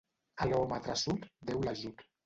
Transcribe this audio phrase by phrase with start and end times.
[0.45, 2.07] A l'home traçut, Déu l'ajut.